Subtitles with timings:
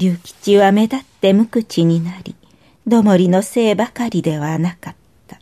[0.00, 2.34] 龍吉は目立って無口になり、
[2.86, 4.94] どもりのせいばかりではなかっ
[5.26, 5.38] た。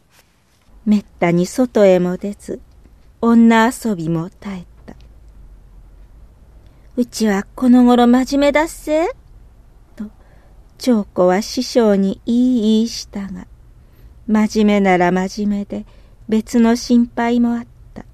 [0.84, 2.61] めったに外へも出ず、
[3.21, 4.97] 女遊びも絶えた。
[6.97, 9.07] うちはこの頃真面目だっせ？
[9.94, 10.06] と、
[10.79, 13.47] 長子は師匠に言い言いしたが、
[14.27, 15.87] 真面目なら真面目で
[16.29, 18.05] 別の心配もあった。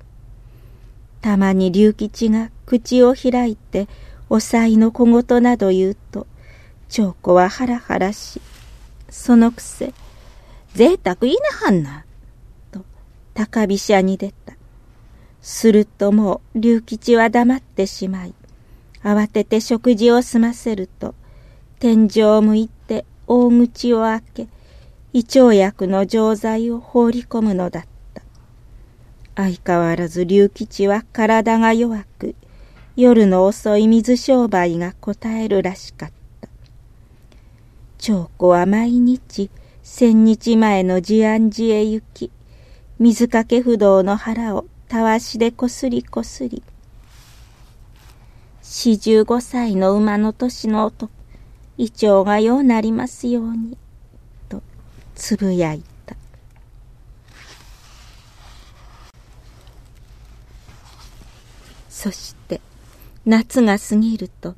[1.22, 3.88] たまに龍吉が口を開いて
[4.28, 6.26] お妻の小言など言うと、
[6.94, 8.40] 長子はハラハラし、
[9.10, 9.92] そのくせ、
[10.74, 12.04] 贅沢いなはんな、
[12.70, 12.84] と
[13.34, 14.54] 高飛車に出た。
[15.42, 18.34] するともう龍吉は黙ってしまい、
[19.02, 21.16] 慌てて食事を済ませると、
[21.80, 24.46] 天井を向いて大口を開け、
[25.12, 27.84] 胃腸薬の錠剤を放り込むのだっ
[28.14, 28.22] た。
[29.34, 32.36] 相変わらず龍吉は体が弱く、
[32.94, 36.13] 夜の遅い水商売が答えるらしかった。
[38.04, 39.48] 長子は毎日
[39.82, 42.30] 千日前の治安寺へ行き、
[42.98, 46.62] 水かけ不動の腹をたわしでこすりこすり、
[48.60, 51.10] 四十五歳の馬の年の男、
[51.78, 53.78] 胃腸がようなりますように、
[54.50, 54.62] と
[55.14, 56.14] つぶやいた。
[61.88, 62.60] そして、
[63.24, 64.56] 夏が過ぎると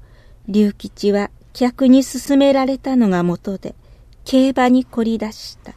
[0.48, 3.74] 龍吉は客に勧められたのがもとで
[4.26, 5.72] 競馬に凝り出した。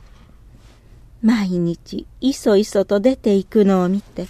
[1.22, 4.28] 毎日いそいそと出ていくのを見て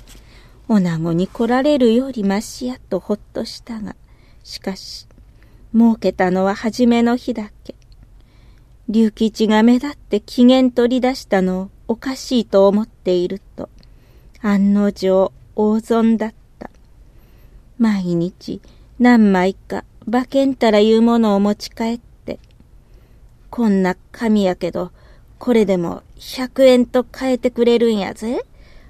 [0.68, 3.96] 女子に来られるよりましやとほっとしたが
[4.44, 5.08] しかし
[5.74, 7.74] 儲けたのは初めの日だけ。
[8.88, 13.70] 龍吉が目立って機嫌取り出したのをおかしいと思っていると
[14.44, 16.70] 案の定大損だった。
[17.80, 18.62] 毎日
[19.00, 22.40] 何枚か馬券たらいうものを持ち帰って、
[23.50, 24.92] こんな紙やけど、
[25.38, 28.46] これでも100円と変えてくれるんやぜ。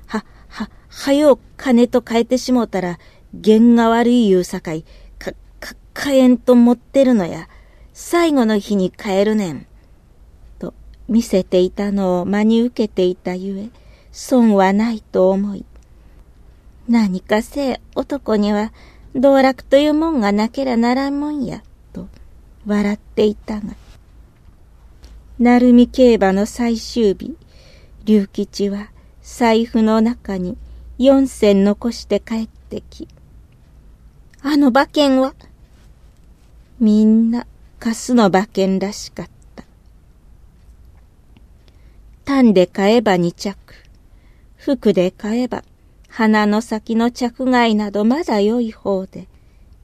[0.07, 2.99] は、は、はよ金と変えてしもうたら、
[3.33, 4.83] 弦が悪い言うさかい、
[5.17, 7.47] か、か、買えんと持ってるのや。
[7.93, 9.65] 最後の日に変えるねん。
[10.57, 10.73] と
[11.07, 13.69] 見せていたのを真に受けていたゆえ、
[14.11, 15.65] 損はないと思い、
[16.87, 18.73] 何かせえ男には
[19.15, 22.07] 道楽というもんがなけりゃならんもんや、と
[22.65, 23.75] 笑っていたが、
[25.39, 27.35] 鳴海競馬の最終日、
[28.05, 30.57] 龍吉は財布の中に
[30.97, 33.07] 四銭残して帰ってき、
[34.41, 35.33] あの馬券は
[36.79, 37.47] みんな
[37.79, 39.63] カスの馬券らしかった。
[42.25, 43.57] 単で買えば二着、
[44.55, 45.63] 服で買えば
[46.09, 49.27] 鼻の先の着外などまだ良い方で、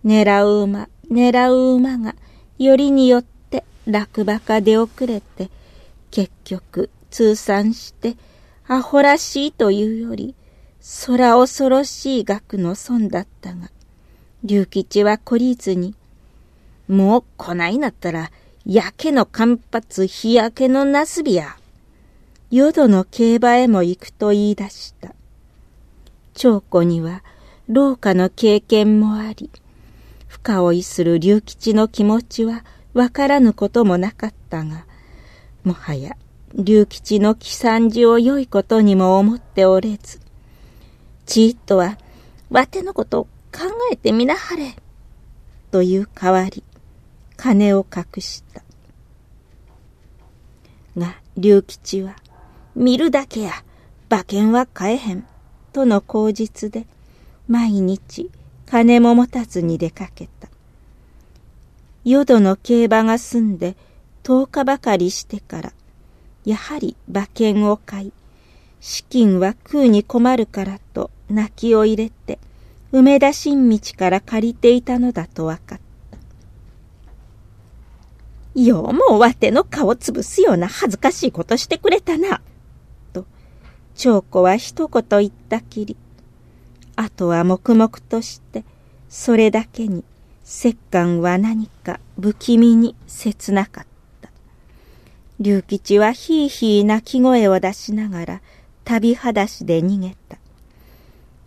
[0.06, 2.16] 狙う馬、狙う馬が
[2.58, 5.50] よりによって落馬か出遅れて、
[6.12, 8.18] 結局通算して
[8.68, 10.36] アホらしいというより、
[11.06, 13.69] 空恐ろしい額の損だったが、
[14.44, 15.96] 龍吉は懲りずに、
[16.88, 18.31] もう来ないなったら、
[18.66, 21.57] 焼けの間髪日焼けのなすびや。
[22.52, 25.15] 淀の競馬へも行くと言い出した。
[26.45, 27.23] 長子には
[27.67, 29.50] 廊下の経験もあり、
[30.28, 32.63] 深追いする龍吉の気持ちは
[32.94, 34.85] わからぬこともなかったが、
[35.63, 36.16] もはや
[36.53, 40.19] 龍吉の喜惨事を良いことにも思っておれず、
[41.25, 41.97] ちいっとは、
[42.51, 44.75] わてのことを考えてみなはれ、
[45.72, 46.63] という代わり、
[47.38, 48.62] 金を隠した。
[50.95, 52.16] が、龍吉は、
[52.75, 53.51] 見るだけや、
[54.12, 55.25] 馬券は買えへん。
[55.75, 56.88] との口実で
[57.50, 58.31] 毎日
[58.66, 60.47] 金も持たずに出かけた。
[62.06, 63.75] 淀の競馬が済んで
[64.24, 65.74] 10日ばかりしてから
[66.46, 68.13] やはり馬券を買い
[68.80, 72.40] 資金は食うに困るからと泣きを入れて
[72.94, 75.80] 梅田新道から借りていたのだと分かっ
[78.54, 78.62] た。
[78.62, 82.39] ようもわての顔つぶすような恥ずかしいことしてくれたな。
[83.95, 85.95] 長子は一言言ったきり、
[86.95, 88.63] あとは黙々として、
[89.09, 90.03] それだけに
[90.45, 93.86] 石棺は何か不気味に切なかっ
[94.21, 94.30] た。
[95.39, 98.42] 龍吉はひいひい泣き声を出しながら
[98.83, 100.38] 旅裸足で逃げた。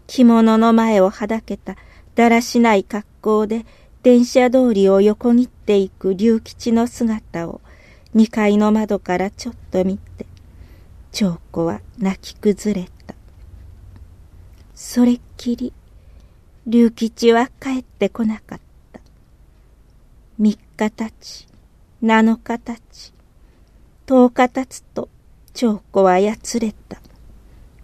[0.06, 1.76] 着物の前をはだけた
[2.14, 3.66] だらしない格好で
[4.02, 7.60] 電車通りを横切っていく龍吉の姿を
[8.14, 10.24] 二階の窓からちょっと見て、
[11.12, 13.14] 長子は泣き崩れた。
[14.74, 15.72] それっきり、
[16.66, 18.60] 龍吉は帰ってこなかっ
[18.92, 19.00] た。
[20.38, 21.48] 三日たち、
[22.00, 23.12] 七日たち、
[24.06, 25.08] 十日たつと
[25.52, 26.98] 長子はやつれた。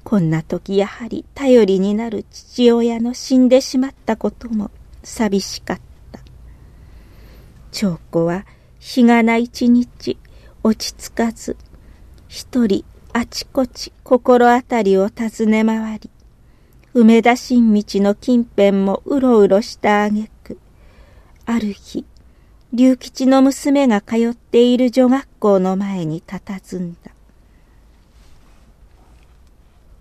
[0.05, 4.71] こんな時やはり頼りになる父親の死んでしまったことも
[5.03, 5.81] 寂しかっ
[6.13, 6.21] た。
[7.73, 8.47] 長子は
[8.79, 10.19] 日がな一日
[10.63, 11.57] 落ち着かず、
[12.29, 12.85] 一人
[13.17, 16.11] あちこち心当たりを尋ね回り、
[16.95, 20.59] 梅田新道の近辺もうろうろしたあげく、
[21.47, 22.05] ある日、
[22.73, 27.13] 龍吉の娘が通っている女学校の前に佇んだ。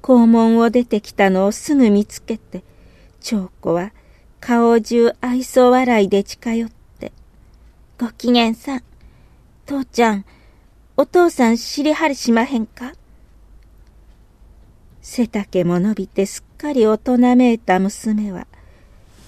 [0.02, 2.64] 校門を出てきたのをすぐ見つけて、
[3.22, 3.92] 長子は
[4.40, 7.12] 顔中愛想笑いで近寄って、
[8.00, 8.84] ご機嫌さん、
[9.68, 10.26] 父ちゃん、
[10.98, 12.94] お父さん知りはりしまへんか？
[15.04, 18.48] 背丈も伸びてすっかり大人めいた娘は、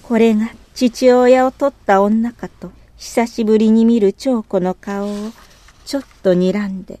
[0.02, 5.32] これが父親を取った女かと、久しぶりに見る長子の顔を
[5.84, 6.98] ちょっと睨んで、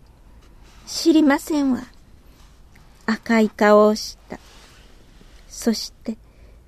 [0.86, 1.84] 知りませんわ。
[3.06, 4.38] 赤い顔をした。
[5.48, 6.18] そして、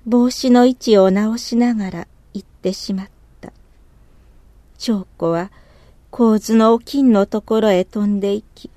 [0.07, 3.09] 帽子の位置を直しながら言ってしまっ
[3.39, 3.53] た。
[4.79, 5.51] 長子は、
[6.09, 8.71] 構図のお金のところへ飛んでいき、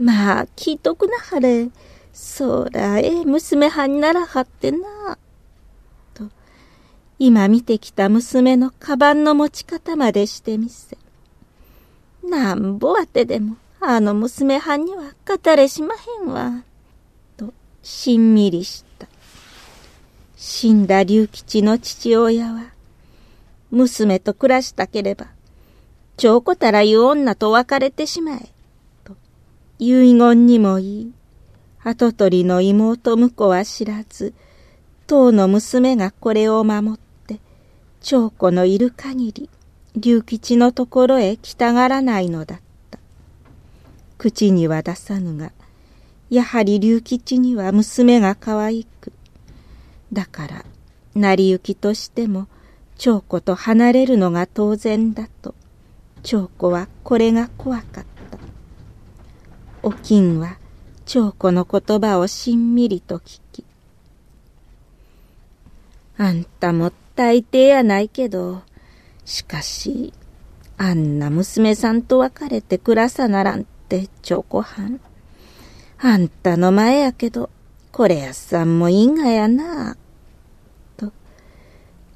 [0.00, 1.68] まあ、聞いとくなはれ。
[2.10, 5.18] そら、ええ娘はんにならはってな。
[6.14, 6.24] と、
[7.18, 10.96] 今見てきた娘のカバンの持ち方までしてみせ。
[12.24, 16.64] なんぼあてでも、あの娘はんには語れしまへんわ。
[17.36, 17.52] と、
[17.82, 19.06] しんみりした。
[20.34, 22.72] 死んだ龍吉の父親は、
[23.70, 25.26] 娘と暮らしたければ、
[26.16, 28.48] ちょうこたらいう女と別れてしまえ。
[29.80, 31.12] 遺言にもいい。
[31.82, 34.34] 跡取りの妹婿は知らず、
[35.06, 37.40] 当の娘がこれを守って、
[38.02, 39.48] 長子のいる限り、
[39.96, 42.58] 龍吉のところへ来たがらないのだっ
[42.90, 42.98] た。
[44.18, 45.50] 口には出さぬが、
[46.28, 49.14] やはり龍吉には娘が可愛く、
[50.12, 50.64] だから、
[51.14, 52.48] 成り行きとしても、
[52.98, 55.54] 長子と離れるのが当然だと、
[56.22, 58.09] 長子はこれが怖かった。
[59.82, 60.58] お金は
[61.06, 63.64] 長子の言葉をしんみりと聞き、
[66.18, 68.62] あんたも大抵やないけど、
[69.24, 70.12] しかし、
[70.76, 75.00] あんな娘さんと別れて暮らさならんって長子はん。
[75.98, 77.48] あんたの前やけど、
[77.90, 79.96] これやさんも因果やな。
[80.98, 81.10] と、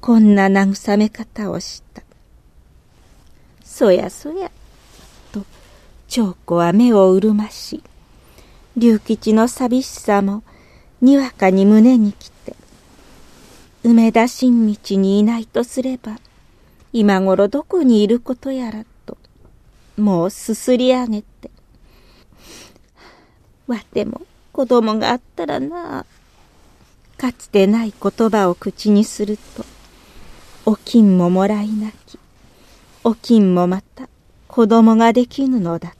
[0.01, 2.03] こんな慰め方をした。
[3.63, 4.51] そやそや。
[6.15, 7.83] 長子は目を潤まし、
[8.77, 10.43] 龍吉の寂しさも
[11.01, 12.55] にわかに胸に来て、
[13.83, 16.17] 梅田新道にいないとすれば、
[16.93, 19.17] 今頃どこにいることやらと、
[19.97, 21.51] もうすすり上げて、
[23.67, 24.21] わても
[24.53, 26.05] 子供があったらな
[27.17, 29.65] かつてない言葉を口にすると、
[30.65, 32.17] お金ももらい泣き、
[33.03, 34.07] お金もまた
[34.47, 35.93] 子供ができぬのだ